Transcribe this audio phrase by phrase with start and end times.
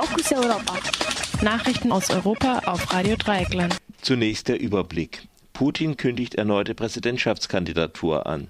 [0.00, 0.78] Fokus Europa.
[1.42, 3.76] Nachrichten aus Europa auf Radio Dreieckland.
[4.00, 5.28] Zunächst der Überblick.
[5.52, 8.48] Putin kündigt erneute Präsidentschaftskandidatur an.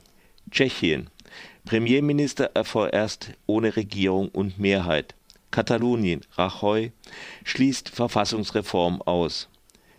[0.53, 1.11] Tschechien.
[1.65, 5.17] Premierminister vorerst ohne Regierung und Mehrheit.
[5.51, 6.21] Katalonien.
[6.37, 6.93] Rajoy
[7.43, 9.49] schließt Verfassungsreform aus.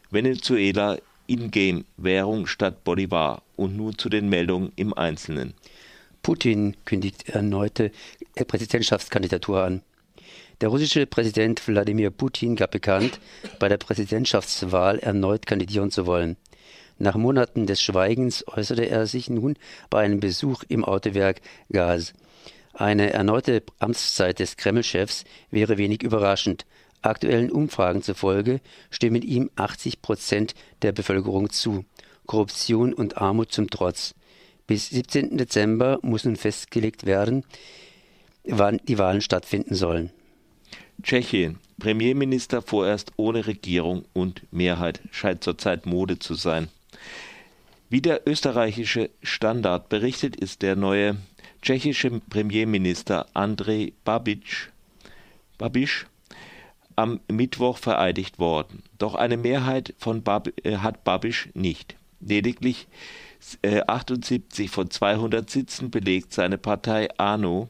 [0.10, 3.42] Venezuela Ingame-Währung statt Bolivar.
[3.58, 5.54] Und nun zu den Meldungen im Einzelnen.
[6.24, 7.92] Putin kündigt erneute
[8.36, 9.82] Präsidentschaftskandidatur an.
[10.62, 13.20] Der russische Präsident Wladimir Putin gab bekannt,
[13.58, 16.38] bei der Präsidentschaftswahl erneut kandidieren zu wollen.
[17.00, 19.56] Nach Monaten des Schweigens äußerte er sich nun
[19.90, 22.14] bei einem Besuch im Autowerk Gaz.
[22.74, 26.68] Eine erneute Amtszeit des Kreml-Chefs wäre wenig überraschend.
[27.02, 31.86] Aktuellen Umfragen zufolge stimmen ihm 80 Prozent der Bevölkerung zu.
[32.28, 34.14] Korruption und Armut zum Trotz.
[34.68, 35.40] Bis 17.
[35.40, 37.46] Dezember muss nun festgelegt werden,
[38.44, 40.12] wann die Wahlen stattfinden sollen.
[41.04, 41.60] Tschechien.
[41.80, 46.68] Premierminister vorerst ohne Regierung und Mehrheit scheint zurzeit Mode zu sein.
[47.90, 51.18] Wie der österreichische Standard berichtet, ist der neue
[51.62, 54.70] tschechische Premierminister Andrej Babiš,
[55.58, 56.06] Babiš
[56.96, 58.84] am Mittwoch vereidigt worden.
[58.98, 61.96] Doch eine Mehrheit von Bab äh, hat Babiš nicht.
[62.20, 62.88] Lediglich
[63.62, 67.70] äh, 78 von 200 Sitzen belegt seine Partei ANO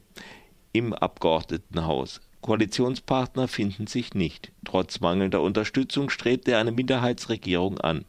[0.72, 2.20] im Abgeordnetenhaus.
[2.42, 4.52] Koalitionspartner finden sich nicht.
[4.64, 8.04] Trotz mangelnder Unterstützung strebt er eine Minderheitsregierung an.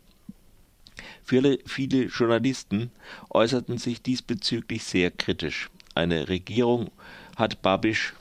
[1.23, 2.92] Viele, viele Journalisten
[3.30, 5.70] äußerten sich diesbezüglich sehr kritisch.
[5.95, 6.89] Eine Regierung
[7.36, 8.14] hat Babisch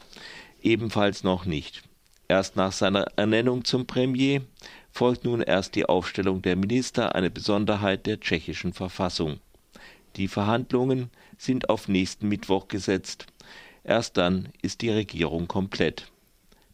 [0.62, 1.82] ebenfalls noch nicht.
[2.28, 4.42] Erst nach seiner Ernennung zum Premier
[4.90, 9.40] folgt nun erst die Aufstellung der Minister, eine Besonderheit der tschechischen Verfassung.
[10.16, 13.26] Die Verhandlungen sind auf nächsten Mittwoch gesetzt.
[13.84, 16.10] Erst dann ist die Regierung komplett.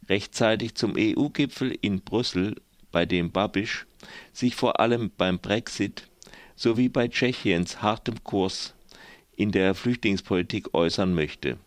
[0.08, 2.56] Rechtzeitig zum EU-Gipfel in Brüssel,
[2.90, 3.86] bei dem Babiš
[4.32, 6.08] sich vor allem beim Brexit
[6.56, 8.74] sowie bei Tschechiens hartem Kurs
[9.36, 11.58] in der Flüchtlingspolitik äußern möchte.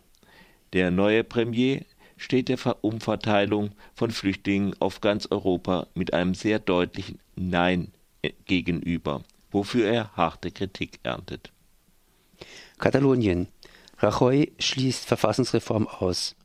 [0.74, 1.86] Der neue Premier
[2.18, 7.92] steht der Umverteilung von Flüchtlingen auf ganz Europa mit einem sehr deutlichen Nein
[8.46, 11.52] gegenüber, wofür er harte Kritik erntet.
[12.78, 13.48] Katalonien.
[14.02, 16.36] Rajoy schließt Verfassungsreform aus.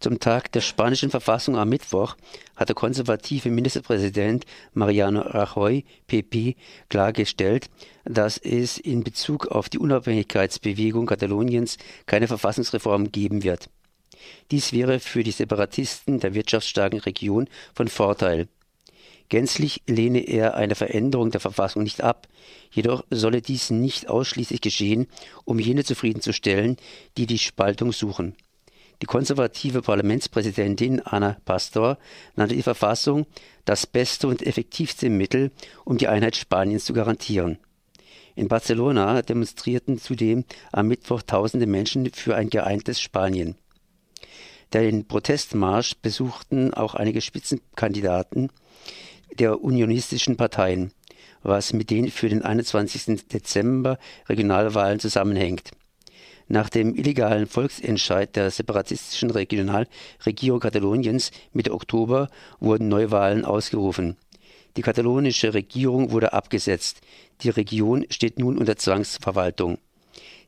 [0.00, 2.16] Zum Tag der spanischen Verfassung am Mittwoch
[2.54, 6.54] hat der konservative Ministerpräsident Mariano Rajoy PP
[6.88, 7.68] klargestellt,
[8.04, 13.70] dass es in Bezug auf die Unabhängigkeitsbewegung Kataloniens keine Verfassungsreform geben wird.
[14.50, 18.48] Dies wäre für die Separatisten der wirtschaftsstarken Region von Vorteil.
[19.28, 22.28] Gänzlich lehne er eine Veränderung der Verfassung nicht ab,
[22.70, 25.06] jedoch solle dies nicht ausschließlich geschehen,
[25.44, 26.76] um jene zufriedenzustellen,
[27.18, 28.34] die die Spaltung suchen.
[29.02, 31.98] Die konservative Parlamentspräsidentin Anna Pastor
[32.36, 33.26] nannte die Verfassung
[33.64, 35.52] das beste und effektivste Mittel,
[35.84, 37.58] um die Einheit Spaniens zu garantieren.
[38.34, 43.56] In Barcelona demonstrierten zudem am Mittwoch tausende Menschen für ein geeintes Spanien.
[44.72, 48.50] Den Protestmarsch besuchten auch einige Spitzenkandidaten
[49.34, 50.92] der unionistischen Parteien,
[51.42, 53.28] was mit den für den 21.
[53.28, 55.70] Dezember Regionalwahlen zusammenhängt.
[56.48, 62.28] Nach dem illegalen Volksentscheid der separatistischen Regionalregierung Kataloniens Mitte Oktober
[62.58, 64.16] wurden Neuwahlen ausgerufen.
[64.76, 67.00] Die katalonische Regierung wurde abgesetzt.
[67.42, 69.78] Die Region steht nun unter Zwangsverwaltung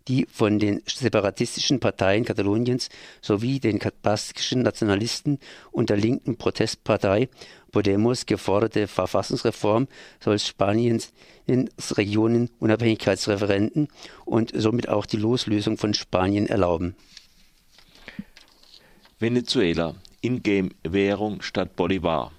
[0.08, 2.88] die von den separatistischen Parteien Kataloniens
[3.20, 5.38] sowie den baskischen Nationalisten
[5.70, 7.28] und der linken Protestpartei
[7.70, 9.86] Podemos geforderte Verfassungsreform
[10.18, 11.12] soll Spaniens
[11.96, 13.88] Regionen Unabhängigkeitsreferenten
[14.24, 16.96] und somit auch die Loslösung von Spanien erlauben.
[19.18, 19.94] Venezuela.
[20.22, 22.32] Ingame-Währung statt Bolivar.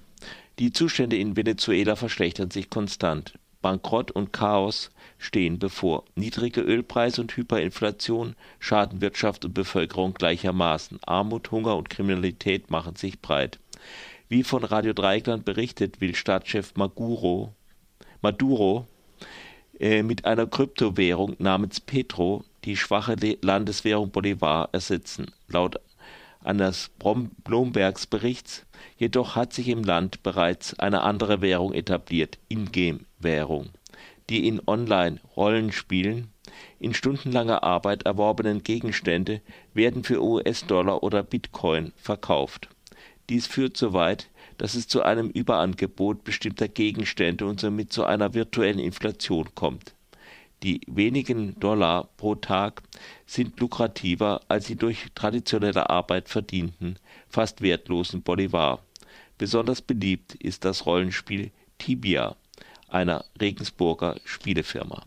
[0.59, 3.33] Die Zustände in Venezuela verschlechtern sich konstant.
[3.61, 6.05] Bankrott und Chaos stehen bevor.
[6.15, 10.99] Niedrige Ölpreise und Hyperinflation schaden Wirtschaft und Bevölkerung gleichermaßen.
[11.05, 13.59] Armut, Hunger und Kriminalität machen sich breit.
[14.29, 17.53] Wie von Radio Dreieckland berichtet, will Staatschef Maduro,
[18.21, 18.87] Maduro
[19.79, 25.31] äh, mit einer Kryptowährung namens Petro die schwache Landeswährung Bolivar ersetzen.
[25.47, 25.79] Laut
[26.43, 26.91] eines
[27.43, 28.65] Blombergs Berichts
[28.97, 33.69] jedoch hat sich im Land bereits eine andere Währung etabliert, Ingame-Währung
[34.31, 36.31] die in Online-Rollenspielen
[36.79, 39.41] in stundenlanger Arbeit erworbenen Gegenstände
[39.73, 42.69] werden für US-Dollar oder Bitcoin verkauft.
[43.29, 48.33] Dies führt so weit, dass es zu einem Überangebot bestimmter Gegenstände und somit zu einer
[48.33, 49.95] virtuellen Inflation kommt.
[50.63, 52.83] Die wenigen Dollar pro Tag
[53.25, 56.97] sind lukrativer als die durch traditionelle Arbeit verdienten,
[57.27, 58.83] fast wertlosen Bolivar.
[59.39, 62.35] Besonders beliebt ist das Rollenspiel Tibia
[62.89, 65.03] einer Regensburger Spielefirma